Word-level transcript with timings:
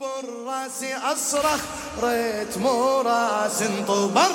راسي 0.00 0.94
أصرخ 0.96 1.60
ريت 2.02 2.58
مو 2.58 3.00
راس 3.00 3.62
انطبر 3.62 4.30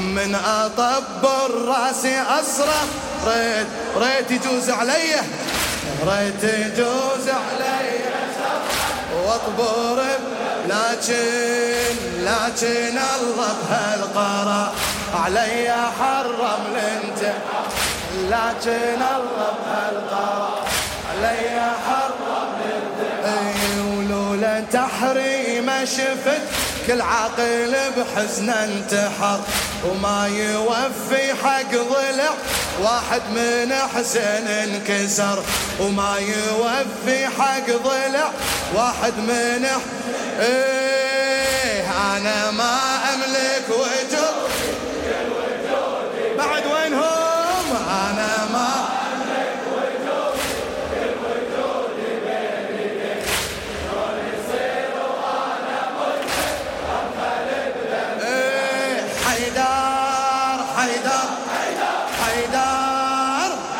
من 0.00 0.34
اطبر 0.34 1.50
راسي 1.68 2.20
أصرخ 2.20 2.86
ريت 3.26 3.66
ريت 3.96 4.30
يجوز 4.30 4.70
علي. 4.70 5.14
ريت 6.06 6.44
يجوز 6.44 7.28
علي. 7.28 8.00
واطبر 9.14 10.02
لكن 10.66 11.94
لكن 12.20 12.98
الله 12.98 13.54
بهالقرار 13.70 14.72
علي 15.14 15.74
حرم 16.00 16.62
الانت 16.72 17.34
لكن 18.14 19.02
الله 19.02 19.52
بهالقرار 19.66 20.64
علي 21.10 21.60
حرم 21.86 22.09
ولولا 24.70 24.88
تحريم 24.88 25.70
شفت 25.84 26.42
كل 26.86 27.00
عاقل 27.02 27.74
بحزن 27.96 28.50
انتحر 28.50 29.40
وما 29.84 30.28
يوفي 30.28 31.34
حق 31.44 31.72
ضلع. 31.72 32.30
واحد 32.82 33.22
من 33.30 33.74
حسين 33.94 34.48
انكسر 34.48 35.42
وما 35.80 36.16
يوفي 36.18 37.26
حق 37.26 37.66
ضلع. 37.84 38.30
واحد 38.74 39.12
من 39.18 39.66
إيه 40.40 41.84
أنا 42.16 42.50
ما 42.50 42.78
أملك 43.14 43.68
وجود 43.68 44.39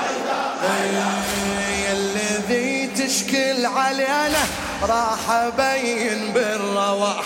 حيدر. 0.00 0.52
إيه، 1.68 1.92
الذي 1.92 2.86
تشكل 2.86 3.66
علينا؟ 3.66 4.42
راح 4.82 5.30
أبين 5.30 6.32
بالرواح. 6.32 7.24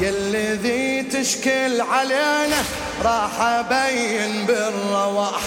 يا 0.00 0.10
الذي 0.10 1.02
تشكل 1.02 1.80
علينا؟ 1.80 2.56
راح 3.04 3.40
أبين 3.40 4.46
بالرواح. 4.46 5.40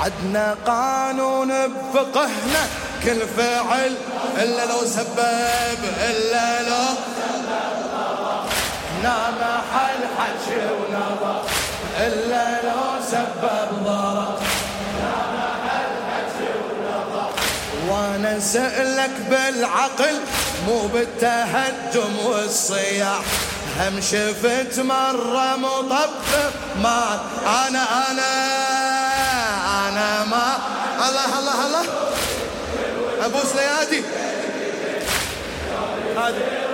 عدنا 0.00 0.56
قانون 0.66 1.48
بفقهنا. 1.48 2.66
كل 3.04 3.20
فعل 3.36 3.94
إلا 4.36 4.66
لو 4.66 4.86
سبب 4.86 5.78
إلا 6.10 6.62
لو 6.62 6.84
نام 9.02 9.38
حل 9.74 10.00
حج 10.18 10.54
ونظر 10.54 11.42
إلا 11.98 12.62
لو 12.62 13.02
سبب 13.10 13.84
ضرر. 13.84 14.51
وأنا 17.92 18.40
سألك 18.40 19.10
بالعقل 19.30 20.20
مو 20.66 20.86
بالتهجم 20.86 22.18
والصياح. 22.26 23.24
هم 23.80 24.00
شفت 24.00 24.80
مرة 24.80 25.56
مطبب 25.56 26.52
ما 26.82 27.20
أنا 27.46 27.84
أنا 28.10 28.32
أنا 29.88 30.24
ما. 30.24 30.58
الله 31.08 31.38
الله 31.38 31.66
الله. 31.66 31.84
ابوس 33.26 33.54
ليادي 33.54 34.04
هذه. 36.16 36.71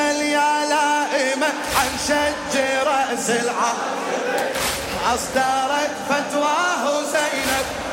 تزل 0.00 0.22
يا 0.22 0.64
لائمة 0.66 1.46
عن 1.46 1.90
شج 2.08 2.58
رأس 2.86 3.30
العقل 3.30 3.90
أصدرت 5.14 5.90
فتواه 6.08 7.02
زينب. 7.02 7.89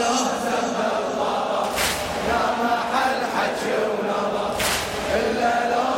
لو 0.00 0.16
يا 2.28 2.42
محل 2.62 3.20
ونظر 3.98 4.52
إلا 5.14 5.54
لو 5.70 5.90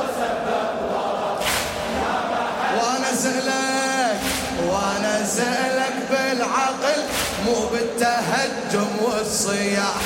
وأنا 2.79 3.11
سألك 3.15 4.21
وأنا 4.69 5.25
سألك 5.27 5.97
بالعقل 6.11 7.01
مو 7.47 7.57
بالتهجم 7.73 8.91
والصياح. 9.03 10.03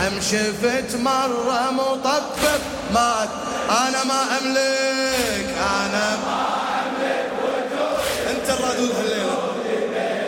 هم 0.00 0.20
شفت 0.20 0.96
مرة 1.00 1.70
مطبب 1.70 2.60
مات 2.94 3.28
أنا 3.70 4.04
ما 4.04 4.38
أملك 4.38 5.48
أنا 5.58 6.16
ما 6.16 6.46
أملك 6.82 7.30
وجودي 7.42 8.30
أنت 8.30 8.50
الردود 8.50 8.90
هالليلة. 8.96 9.36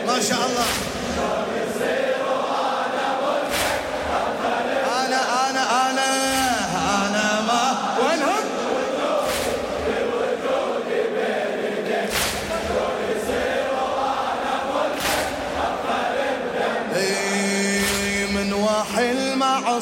ما 0.06 0.22
شاء 0.28 0.38
الله. 0.46 0.89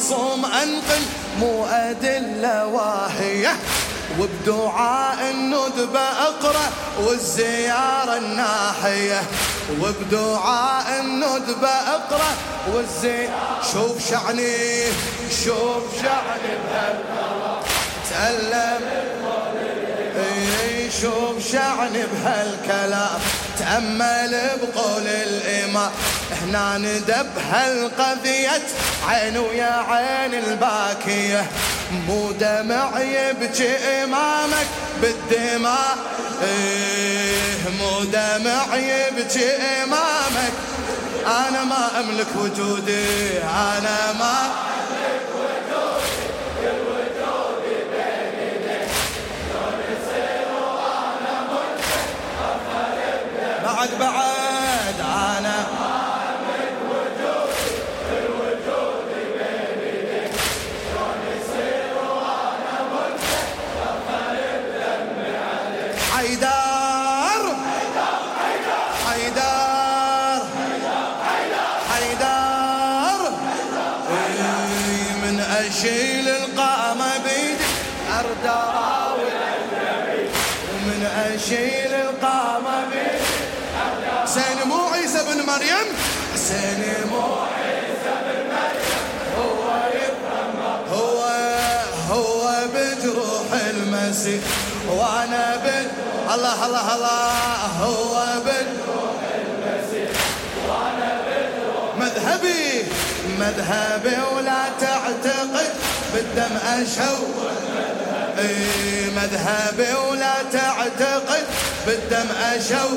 المعصوم 0.08 0.44
أنقل 0.44 1.02
مو 1.40 1.66
أدلة 1.66 2.66
واهية 2.66 3.56
وبدعاء 4.20 5.30
الندبة 5.30 6.00
أقرأ 6.00 6.70
والزيارة 7.00 8.16
الناحية. 8.16 9.22
وبدعاء 9.80 11.00
الندبة 11.00 11.68
أقرأ 11.68 12.34
والزي 12.74 13.28
شوف 13.72 14.10
شعني 14.10 14.84
شوف 15.44 16.02
شعني 16.02 16.52
بهالقرار 16.64 17.62
تألم. 18.10 18.80
شوف 21.02 21.52
شعني 21.52 22.02
بهالكلام. 22.12 23.20
تأمل 23.58 24.40
بقول 24.62 25.06
الإمام. 25.06 25.90
هنا 26.42 26.78
ندب 26.78 27.26
هالقضية. 27.50 28.62
عين 29.08 29.36
ويا 29.38 29.84
عين 29.88 30.34
الباكية. 30.34 31.46
مو 32.08 32.32
دمع 32.32 33.00
يبكي 33.00 33.76
إمامك 33.76 34.66
بالدماء. 35.02 35.96
إيه 36.42 37.68
مو 37.78 38.04
دمع 38.04 38.76
يبكي 38.76 39.50
إمامك. 39.82 40.52
أنا 41.26 41.64
ما 41.64 42.00
أملك 42.00 42.26
وجودي 42.36 43.38
أنا 43.42 44.12
ما 44.18 44.50
اشيل 75.60 76.28
القامة 76.28 77.18
بيدي. 77.24 77.64
ارد 78.18 78.46
اراوي 78.46 79.30
ومن 80.72 81.06
اشيل 81.34 81.94
القامة 81.94 82.84
بيدي. 82.90 83.38
حسين 84.22 84.68
مو 84.68 84.88
عيسى 84.92 85.18
بن 85.18 85.46
مريم. 85.46 85.88
حسين 86.34 86.82
مو 87.10 87.22
عيسى 87.58 88.14
بن 88.24 88.38
مريم. 88.54 88.94
هو 89.38 89.62
هو 90.92 91.20
هو 92.10 92.50
بجروح 92.74 93.48
المسيح. 93.70 94.42
وأنا 94.88 95.56
بن 95.64 95.86
الله 96.34 96.66
الله 96.66 96.94
الله. 96.94 97.32
هو 97.82 98.14
بجروح 98.46 99.20
المسيح. 99.34 100.10
وأنا 100.68 101.10
مذهبي 101.98 102.84
مذهبي 103.38 104.16
ولا 104.36 104.62
تعتقد 105.48 105.70
بالدم 106.14 106.56
اشوه 106.56 107.28
إي 108.38 109.10
مذهبي 109.10 109.94
ولا 110.10 110.34
تعتقد 110.52 111.44
بالدم 111.86 112.28
اشو 112.42 112.88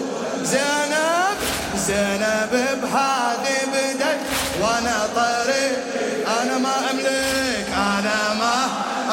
زينب 0.43 1.37
زينب 1.77 2.51
بهذه 2.81 3.57
بدت 3.73 4.19
وأنا 4.61 5.09
طريق 5.15 5.77
أنا 6.41 6.57
ما 6.57 6.73
أملك 6.91 7.67
أنا 7.75 8.33
ما. 8.39 8.53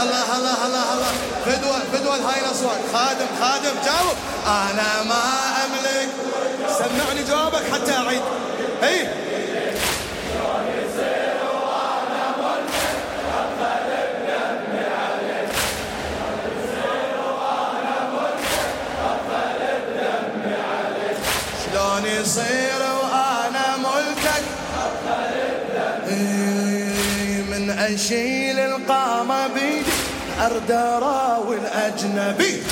الله 0.03 0.37
الله 0.37 0.67
الله 0.67 0.93
الله. 0.93 1.13
فدوة 1.47 1.79
فدوة 1.93 2.15
هاي 2.15 2.41
الأصوات. 2.41 2.79
خادم 2.93 3.27
خادم 3.41 3.77
جاوب. 3.85 4.17
أنا 4.47 5.03
ما 5.03 5.23
أملك. 5.65 6.09
سمعني 6.79 7.23
جوابك 7.23 7.63
حتى 7.73 7.93
أعيد. 7.93 8.23
شلون 21.99 22.21
يصير 22.21 22.81
وأنا 23.03 23.77
ملكك 23.77 24.45
إيه، 26.09 27.43
من 27.43 27.71
اشيل 27.71 28.59
القامه 28.59 29.47
بيدي 29.47 29.85
ارد 30.41 30.71
اراوي 30.71 31.57
الاجنبي 31.57 32.63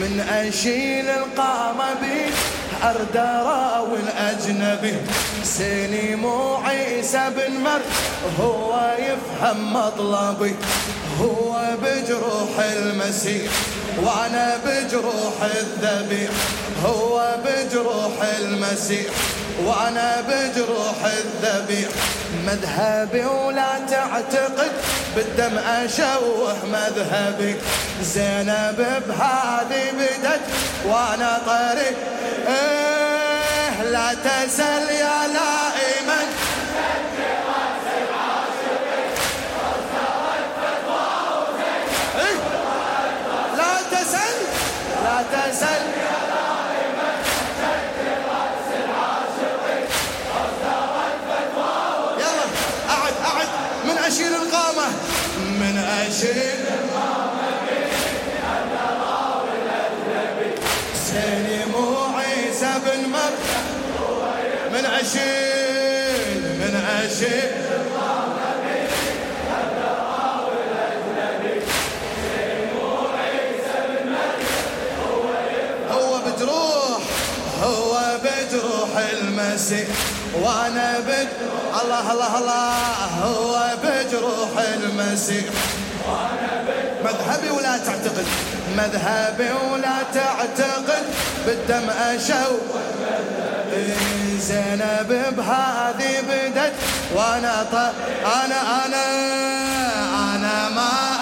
من 0.00 0.20
اشيل 0.20 1.08
القامه 1.08 1.94
بيدي 2.00 2.32
ارد 2.82 3.16
اراوي 3.16 3.98
الأجنبي. 3.98 4.96
سيني 5.44 6.16
مو 6.16 6.56
عيسى 6.56 7.30
بن 7.36 7.60
مر 7.60 7.80
هو 8.40 8.94
يفهم 8.98 9.72
مطلبي. 9.72 10.54
هو 11.20 11.60
بجروح 11.82 12.58
المسيح 12.58 13.52
وأنا 14.02 14.58
بجروح 14.66 15.36
الذبيح. 15.42 16.30
هو 16.84 17.36
بجروح 17.44 18.12
المسيح 18.38 19.12
وأنا 19.64 20.24
بجروح 20.28 20.98
الذبيح. 21.04 21.88
مذهبي 22.46 23.24
ولا 23.24 23.78
تعتقد 23.90 24.72
بالدم 25.16 25.58
أشوه 25.58 26.56
مذهبي. 26.72 27.54
زينب 28.02 28.86
بهذه 29.08 29.90
بدت 29.98 30.40
وأنا 30.86 31.38
طريق 31.46 31.96
إيه 32.48 33.82
لا 33.82 34.14
تسل 34.14 34.90
يا 34.90 35.26
لائما 35.26 36.22
لا 43.56 43.74
تسل 43.90 44.36
لا 45.04 45.22
تسل 45.32 45.82
يلا 52.18 52.44
أعد 52.90 53.14
أعد. 53.34 53.48
من 53.84 53.98
أشيل 53.98 54.34
القامة. 54.34 54.86
من 55.38 55.78
أشيل 56.08 56.71
من 64.82 64.88
أشيل 64.88 66.42
من 66.60 66.74
أشيل 67.04 67.50
وأنا 80.42 80.98
بد 80.98 81.28
الله 81.82 82.12
الله 82.12 82.38
الله. 82.38 82.74
هو 83.24 83.76
بجروح 83.82 84.52
المسيح. 84.74 85.44
مذهبي 87.04 87.50
ولا 87.50 87.76
تعتقد؟ 87.76 88.26
مذهبي 88.76 89.50
ولا 89.72 89.96
تعتقد. 90.14 91.04
بالدم 91.46 91.90
اشو 91.90 92.32
إيه 92.32 93.51
زينب 94.38 95.10
بهذه 95.36 96.20
بدت 96.28 96.72
وأنا 97.14 97.62
ط... 97.62 97.74
أنا 98.26 98.86
أنا 98.86 99.04
أنا 100.34 100.68
ما 100.68 101.21